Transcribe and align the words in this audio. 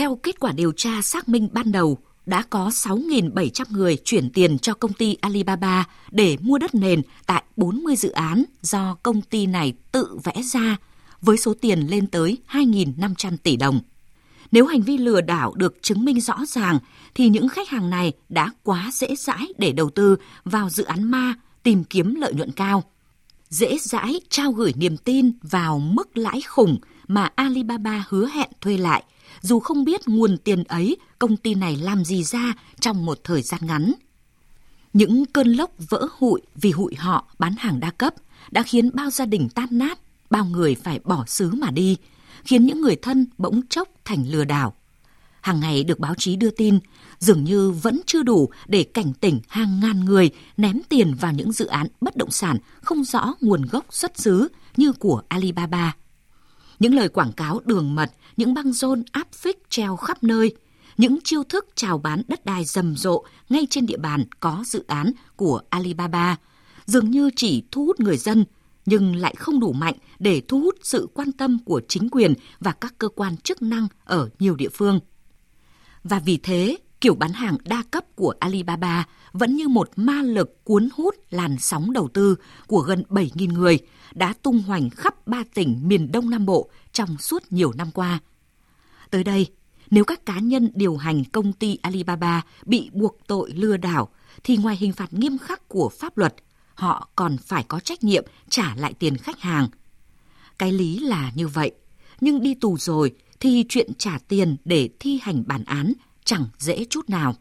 Theo 0.00 0.16
kết 0.16 0.40
quả 0.40 0.52
điều 0.52 0.72
tra 0.72 1.02
xác 1.02 1.28
minh 1.28 1.48
ban 1.52 1.72
đầu, 1.72 1.98
đã 2.26 2.42
có 2.50 2.68
6.700 2.68 3.64
người 3.70 3.96
chuyển 4.04 4.30
tiền 4.30 4.58
cho 4.58 4.74
công 4.74 4.92
ty 4.92 5.16
Alibaba 5.20 5.84
để 6.10 6.36
mua 6.40 6.58
đất 6.58 6.74
nền 6.74 7.02
tại 7.26 7.42
40 7.56 7.96
dự 7.96 8.10
án 8.10 8.44
do 8.62 8.96
công 9.02 9.22
ty 9.22 9.46
này 9.46 9.72
tự 9.92 10.18
vẽ 10.24 10.42
ra 10.42 10.76
với 11.20 11.36
số 11.36 11.54
tiền 11.60 11.80
lên 11.80 12.06
tới 12.06 12.38
2.500 12.50 13.36
tỷ 13.42 13.56
đồng. 13.56 13.80
Nếu 14.52 14.66
hành 14.66 14.82
vi 14.82 14.98
lừa 14.98 15.20
đảo 15.20 15.54
được 15.56 15.82
chứng 15.82 16.04
minh 16.04 16.20
rõ 16.20 16.38
ràng 16.48 16.78
thì 17.14 17.28
những 17.28 17.48
khách 17.48 17.68
hàng 17.68 17.90
này 17.90 18.12
đã 18.28 18.50
quá 18.62 18.90
dễ 18.92 19.16
dãi 19.16 19.46
để 19.58 19.72
đầu 19.72 19.90
tư 19.90 20.16
vào 20.44 20.70
dự 20.70 20.84
án 20.84 21.10
ma 21.10 21.34
tìm 21.62 21.84
kiếm 21.84 22.14
lợi 22.14 22.34
nhuận 22.34 22.52
cao. 22.52 22.84
Dễ 23.50 23.78
dãi 23.78 24.20
trao 24.28 24.52
gửi 24.52 24.72
niềm 24.76 24.96
tin 24.96 25.32
vào 25.42 25.78
mức 25.78 26.18
lãi 26.18 26.40
khủng 26.40 26.78
mà 27.08 27.28
Alibaba 27.34 28.04
hứa 28.08 28.28
hẹn 28.28 28.50
thuê 28.60 28.76
lại, 28.76 29.04
dù 29.40 29.60
không 29.60 29.84
biết 29.84 30.08
nguồn 30.08 30.36
tiền 30.38 30.64
ấy 30.64 30.96
công 31.18 31.36
ty 31.36 31.54
này 31.54 31.76
làm 31.76 32.04
gì 32.04 32.24
ra 32.24 32.54
trong 32.80 33.06
một 33.06 33.20
thời 33.24 33.42
gian 33.42 33.60
ngắn. 33.66 33.92
Những 34.92 35.26
cơn 35.26 35.52
lốc 35.52 35.70
vỡ 35.88 36.08
hụi 36.18 36.40
vì 36.54 36.70
hụi 36.70 36.94
họ 36.94 37.26
bán 37.38 37.54
hàng 37.58 37.80
đa 37.80 37.90
cấp 37.90 38.14
đã 38.50 38.62
khiến 38.62 38.90
bao 38.94 39.10
gia 39.10 39.26
đình 39.26 39.48
tan 39.54 39.68
nát, 39.70 39.98
bao 40.30 40.44
người 40.44 40.74
phải 40.74 41.00
bỏ 41.04 41.24
xứ 41.26 41.50
mà 41.50 41.70
đi, 41.70 41.96
khiến 42.44 42.66
những 42.66 42.80
người 42.80 42.96
thân 42.96 43.26
bỗng 43.38 43.60
chốc 43.66 43.88
thành 44.04 44.26
lừa 44.28 44.44
đảo. 44.44 44.74
Hàng 45.40 45.60
ngày 45.60 45.84
được 45.84 45.98
báo 45.98 46.14
chí 46.14 46.36
đưa 46.36 46.50
tin, 46.50 46.78
dường 47.18 47.44
như 47.44 47.70
vẫn 47.70 48.00
chưa 48.06 48.22
đủ 48.22 48.50
để 48.66 48.82
cảnh 48.82 49.12
tỉnh 49.12 49.40
hàng 49.48 49.80
ngàn 49.80 50.04
người 50.04 50.30
ném 50.56 50.80
tiền 50.88 51.14
vào 51.14 51.32
những 51.32 51.52
dự 51.52 51.66
án 51.66 51.86
bất 52.00 52.16
động 52.16 52.30
sản 52.30 52.56
không 52.82 53.04
rõ 53.04 53.34
nguồn 53.40 53.62
gốc 53.62 53.84
xuất 53.90 54.18
xứ 54.18 54.48
như 54.76 54.92
của 54.92 55.22
Alibaba. 55.28 55.96
Những 56.78 56.94
lời 56.94 57.08
quảng 57.08 57.32
cáo 57.32 57.60
đường 57.64 57.94
mật, 57.94 58.12
những 58.36 58.54
băng 58.54 58.72
rôn 58.72 59.02
áp 59.12 59.32
phích 59.32 59.70
treo 59.70 59.96
khắp 59.96 60.24
nơi, 60.24 60.56
những 60.96 61.18
chiêu 61.24 61.44
thức 61.44 61.66
chào 61.74 61.98
bán 61.98 62.22
đất 62.28 62.44
đai 62.44 62.64
rầm 62.64 62.96
rộ 62.96 63.24
ngay 63.48 63.66
trên 63.70 63.86
địa 63.86 63.96
bàn 63.96 64.24
có 64.40 64.64
dự 64.66 64.84
án 64.86 65.12
của 65.36 65.60
Alibaba, 65.70 66.36
dường 66.86 67.10
như 67.10 67.30
chỉ 67.36 67.62
thu 67.70 67.84
hút 67.86 68.00
người 68.00 68.16
dân 68.16 68.44
nhưng 68.86 69.16
lại 69.16 69.34
không 69.38 69.60
đủ 69.60 69.72
mạnh 69.72 69.94
để 70.18 70.42
thu 70.48 70.60
hút 70.60 70.74
sự 70.82 71.08
quan 71.14 71.32
tâm 71.32 71.58
của 71.64 71.80
chính 71.88 72.08
quyền 72.10 72.34
và 72.60 72.72
các 72.72 72.94
cơ 72.98 73.08
quan 73.08 73.36
chức 73.36 73.62
năng 73.62 73.88
ở 74.04 74.28
nhiều 74.38 74.56
địa 74.56 74.68
phương. 74.68 75.00
Và 76.04 76.18
vì 76.18 76.36
thế, 76.36 76.76
kiểu 77.00 77.14
bán 77.14 77.32
hàng 77.32 77.56
đa 77.64 77.82
cấp 77.90 78.04
của 78.16 78.34
Alibaba 78.40 79.06
vẫn 79.32 79.56
như 79.56 79.68
một 79.68 79.90
ma 79.96 80.22
lực 80.22 80.64
cuốn 80.64 80.88
hút 80.94 81.14
làn 81.30 81.58
sóng 81.58 81.92
đầu 81.92 82.08
tư 82.08 82.36
của 82.66 82.80
gần 82.80 83.02
7.000 83.08 83.52
người 83.52 83.78
đã 84.14 84.34
tung 84.42 84.58
hoành 84.62 84.90
khắp 84.90 85.26
ba 85.26 85.44
tỉnh 85.54 85.88
miền 85.88 86.12
Đông 86.12 86.30
Nam 86.30 86.46
Bộ 86.46 86.70
trong 86.92 87.18
suốt 87.18 87.42
nhiều 87.50 87.72
năm 87.72 87.90
qua. 87.90 88.18
Tới 89.10 89.24
đây, 89.24 89.46
nếu 89.90 90.04
các 90.04 90.26
cá 90.26 90.38
nhân 90.38 90.70
điều 90.74 90.96
hành 90.96 91.24
công 91.24 91.52
ty 91.52 91.78
Alibaba 91.82 92.42
bị 92.66 92.90
buộc 92.92 93.18
tội 93.26 93.50
lừa 93.50 93.76
đảo 93.76 94.08
thì 94.44 94.56
ngoài 94.56 94.76
hình 94.76 94.92
phạt 94.92 95.12
nghiêm 95.12 95.38
khắc 95.38 95.68
của 95.68 95.88
pháp 95.98 96.18
luật, 96.18 96.34
họ 96.74 97.08
còn 97.16 97.36
phải 97.38 97.64
có 97.68 97.80
trách 97.80 98.04
nhiệm 98.04 98.24
trả 98.48 98.74
lại 98.76 98.94
tiền 98.94 99.16
khách 99.16 99.40
hàng. 99.40 99.68
Cái 100.58 100.72
lý 100.72 100.98
là 100.98 101.32
như 101.34 101.48
vậy, 101.48 101.72
nhưng 102.20 102.42
đi 102.42 102.54
tù 102.54 102.76
rồi 102.78 103.12
thì 103.40 103.64
chuyện 103.68 103.94
trả 103.98 104.18
tiền 104.28 104.56
để 104.64 104.88
thi 105.00 105.18
hành 105.22 105.42
bản 105.46 105.64
án 105.64 105.92
chẳng 106.24 106.46
dễ 106.58 106.84
chút 106.90 107.10
nào. 107.10 107.34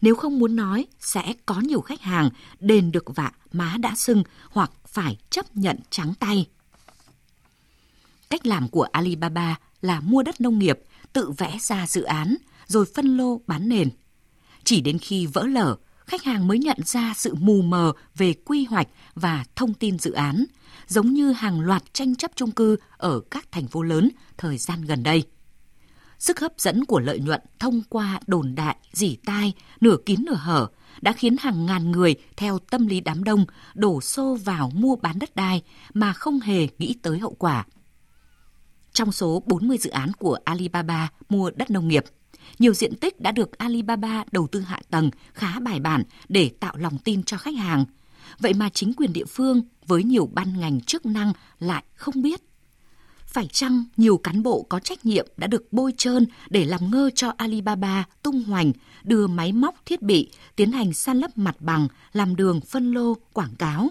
Nếu 0.00 0.14
không 0.14 0.38
muốn 0.38 0.56
nói, 0.56 0.86
sẽ 1.00 1.34
có 1.46 1.60
nhiều 1.60 1.80
khách 1.80 2.00
hàng 2.00 2.30
đền 2.60 2.92
được 2.92 3.16
vạ 3.16 3.32
má 3.52 3.76
đã 3.80 3.94
sưng 3.96 4.22
hoặc 4.50 4.70
phải 4.88 5.16
chấp 5.30 5.56
nhận 5.56 5.78
trắng 5.90 6.14
tay. 6.20 6.46
Cách 8.30 8.46
làm 8.46 8.68
của 8.68 8.82
Alibaba 8.82 9.56
là 9.82 10.00
mua 10.00 10.22
đất 10.22 10.40
nông 10.40 10.58
nghiệp, 10.58 10.78
tự 11.12 11.30
vẽ 11.30 11.58
ra 11.60 11.86
dự 11.86 12.02
án, 12.02 12.36
rồi 12.66 12.86
phân 12.94 13.16
lô 13.16 13.40
bán 13.46 13.68
nền. 13.68 13.90
Chỉ 14.64 14.80
đến 14.80 14.98
khi 14.98 15.26
vỡ 15.26 15.46
lở, 15.46 15.76
khách 16.08 16.24
hàng 16.24 16.48
mới 16.48 16.58
nhận 16.58 16.76
ra 16.84 17.12
sự 17.16 17.34
mù 17.34 17.62
mờ 17.62 17.92
về 18.16 18.34
quy 18.44 18.64
hoạch 18.64 18.88
và 19.14 19.44
thông 19.56 19.74
tin 19.74 19.98
dự 19.98 20.12
án, 20.12 20.44
giống 20.86 21.12
như 21.12 21.32
hàng 21.32 21.60
loạt 21.60 21.94
tranh 21.94 22.14
chấp 22.14 22.30
chung 22.34 22.50
cư 22.50 22.76
ở 22.96 23.20
các 23.30 23.52
thành 23.52 23.66
phố 23.66 23.82
lớn 23.82 24.08
thời 24.36 24.58
gian 24.58 24.82
gần 24.82 25.02
đây. 25.02 25.24
Sức 26.18 26.40
hấp 26.40 26.52
dẫn 26.58 26.84
của 26.84 27.00
lợi 27.00 27.18
nhuận 27.18 27.40
thông 27.58 27.82
qua 27.88 28.20
đồn 28.26 28.54
đại, 28.54 28.76
dỉ 28.92 29.16
tai, 29.24 29.52
nửa 29.80 29.96
kín 30.06 30.24
nửa 30.26 30.34
hở 30.34 30.68
đã 31.00 31.12
khiến 31.12 31.36
hàng 31.40 31.66
ngàn 31.66 31.90
người 31.90 32.14
theo 32.36 32.58
tâm 32.58 32.86
lý 32.86 33.00
đám 33.00 33.24
đông 33.24 33.44
đổ 33.74 34.00
xô 34.00 34.38
vào 34.44 34.70
mua 34.74 34.96
bán 34.96 35.18
đất 35.18 35.36
đai 35.36 35.62
mà 35.94 36.12
không 36.12 36.40
hề 36.40 36.68
nghĩ 36.78 36.94
tới 37.02 37.18
hậu 37.18 37.34
quả. 37.38 37.66
Trong 38.92 39.12
số 39.12 39.42
40 39.46 39.78
dự 39.78 39.90
án 39.90 40.12
của 40.12 40.38
Alibaba 40.44 41.08
mua 41.28 41.50
đất 41.50 41.70
nông 41.70 41.88
nghiệp, 41.88 42.04
nhiều 42.58 42.74
diện 42.74 42.96
tích 42.96 43.20
đã 43.20 43.32
được 43.32 43.58
Alibaba 43.58 44.24
đầu 44.32 44.46
tư 44.46 44.60
hạ 44.60 44.80
tầng 44.90 45.10
khá 45.32 45.60
bài 45.60 45.80
bản 45.80 46.02
để 46.28 46.50
tạo 46.60 46.76
lòng 46.76 46.98
tin 46.98 47.22
cho 47.22 47.36
khách 47.36 47.54
hàng. 47.54 47.84
Vậy 48.38 48.54
mà 48.54 48.68
chính 48.68 48.92
quyền 48.92 49.12
địa 49.12 49.24
phương 49.24 49.62
với 49.86 50.04
nhiều 50.04 50.30
ban 50.32 50.60
ngành 50.60 50.80
chức 50.80 51.06
năng 51.06 51.32
lại 51.58 51.84
không 51.94 52.22
biết. 52.22 52.40
Phải 53.26 53.46
chăng 53.46 53.84
nhiều 53.96 54.18
cán 54.18 54.42
bộ 54.42 54.66
có 54.68 54.80
trách 54.80 55.06
nhiệm 55.06 55.26
đã 55.36 55.46
được 55.46 55.72
bôi 55.72 55.92
trơn 55.96 56.26
để 56.50 56.64
làm 56.64 56.90
ngơ 56.90 57.10
cho 57.14 57.32
Alibaba 57.36 58.04
tung 58.22 58.42
hoành, 58.42 58.72
đưa 59.02 59.26
máy 59.26 59.52
móc 59.52 59.74
thiết 59.86 60.02
bị, 60.02 60.30
tiến 60.56 60.72
hành 60.72 60.92
san 60.92 61.18
lấp 61.18 61.38
mặt 61.38 61.56
bằng, 61.60 61.88
làm 62.12 62.36
đường 62.36 62.60
phân 62.60 62.92
lô, 62.92 63.14
quảng 63.32 63.54
cáo? 63.58 63.88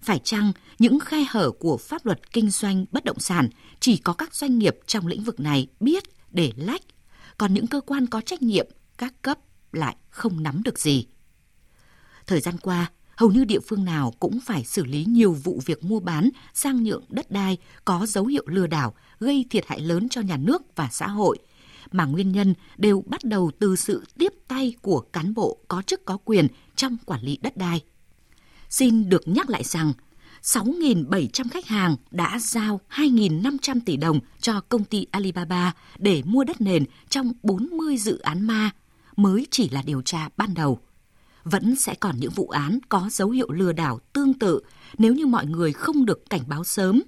Phải 0.00 0.18
chăng 0.24 0.52
những 0.78 1.00
khe 1.00 1.24
hở 1.28 1.50
của 1.50 1.76
pháp 1.76 2.06
luật 2.06 2.32
kinh 2.32 2.50
doanh 2.50 2.84
bất 2.92 3.04
động 3.04 3.18
sản 3.18 3.48
chỉ 3.80 3.96
có 3.96 4.12
các 4.12 4.34
doanh 4.34 4.58
nghiệp 4.58 4.76
trong 4.86 5.06
lĩnh 5.06 5.24
vực 5.24 5.40
này 5.40 5.66
biết 5.80 6.04
để 6.30 6.52
lách, 6.56 6.82
còn 7.38 7.54
những 7.54 7.66
cơ 7.66 7.80
quan 7.80 8.06
có 8.06 8.20
trách 8.20 8.42
nhiệm, 8.42 8.66
các 8.98 9.14
cấp 9.22 9.38
lại 9.72 9.96
không 10.10 10.42
nắm 10.42 10.62
được 10.62 10.78
gì? 10.78 11.06
Thời 12.26 12.40
gian 12.40 12.58
qua, 12.58 12.90
hầu 13.16 13.30
như 13.30 13.44
địa 13.44 13.60
phương 13.60 13.84
nào 13.84 14.14
cũng 14.20 14.40
phải 14.40 14.64
xử 14.64 14.84
lý 14.84 15.04
nhiều 15.04 15.32
vụ 15.32 15.60
việc 15.66 15.84
mua 15.84 16.00
bán, 16.00 16.30
sang 16.54 16.82
nhượng 16.82 17.04
đất 17.08 17.30
đai 17.30 17.58
có 17.84 18.06
dấu 18.06 18.26
hiệu 18.26 18.42
lừa 18.46 18.66
đảo, 18.66 18.94
gây 19.20 19.46
thiệt 19.50 19.66
hại 19.66 19.80
lớn 19.80 20.08
cho 20.08 20.20
nhà 20.20 20.36
nước 20.36 20.62
và 20.76 20.88
xã 20.92 21.08
hội, 21.08 21.38
mà 21.92 22.04
nguyên 22.04 22.32
nhân 22.32 22.54
đều 22.76 23.02
bắt 23.06 23.24
đầu 23.24 23.50
từ 23.58 23.76
sự 23.76 24.04
tiếp 24.18 24.32
tay 24.48 24.74
của 24.82 25.00
cán 25.00 25.34
bộ 25.34 25.58
có 25.68 25.82
chức 25.82 26.04
có 26.04 26.18
quyền 26.24 26.46
trong 26.76 26.96
quản 27.06 27.20
lý 27.22 27.38
đất 27.42 27.56
đai. 27.56 27.80
Xin 28.70 29.08
được 29.08 29.28
nhắc 29.28 29.50
lại 29.50 29.64
rằng, 29.64 29.92
6.700 30.42 31.44
khách 31.50 31.66
hàng 31.66 31.96
đã 32.10 32.38
giao 32.40 32.80
2.500 32.90 33.80
tỷ 33.86 33.96
đồng 33.96 34.20
cho 34.40 34.60
công 34.60 34.84
ty 34.84 35.06
Alibaba 35.10 35.72
để 35.98 36.22
mua 36.24 36.44
đất 36.44 36.60
nền 36.60 36.84
trong 37.08 37.32
40 37.42 37.96
dự 37.96 38.18
án 38.18 38.46
ma 38.46 38.70
mới 39.16 39.46
chỉ 39.50 39.68
là 39.68 39.82
điều 39.82 40.02
tra 40.02 40.28
ban 40.36 40.54
đầu 40.54 40.80
vẫn 41.50 41.76
sẽ 41.76 41.94
còn 41.94 42.16
những 42.18 42.30
vụ 42.30 42.48
án 42.48 42.78
có 42.88 43.08
dấu 43.10 43.30
hiệu 43.30 43.50
lừa 43.50 43.72
đảo 43.72 44.00
tương 44.12 44.34
tự 44.34 44.60
nếu 44.98 45.14
như 45.14 45.26
mọi 45.26 45.46
người 45.46 45.72
không 45.72 46.04
được 46.04 46.30
cảnh 46.30 46.42
báo 46.46 46.64
sớm, 46.64 47.02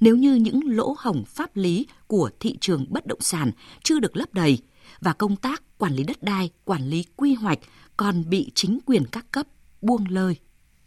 nếu 0.00 0.16
như 0.16 0.34
những 0.34 0.60
lỗ 0.76 0.94
hổng 0.98 1.24
pháp 1.26 1.56
lý 1.56 1.86
của 2.06 2.30
thị 2.40 2.56
trường 2.60 2.86
bất 2.90 3.06
động 3.06 3.20
sản 3.20 3.50
chưa 3.82 4.00
được 4.00 4.16
lấp 4.16 4.34
đầy 4.34 4.58
và 5.00 5.12
công 5.12 5.36
tác 5.36 5.78
quản 5.78 5.94
lý 5.94 6.04
đất 6.04 6.22
đai, 6.22 6.50
quản 6.64 6.88
lý 6.88 7.04
quy 7.16 7.34
hoạch 7.34 7.58
còn 7.96 8.30
bị 8.30 8.50
chính 8.54 8.78
quyền 8.86 9.04
các 9.12 9.26
cấp 9.30 9.46
buông 9.80 10.04
lơi. 10.08 10.36